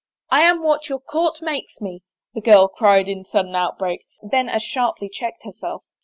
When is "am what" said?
0.41-0.89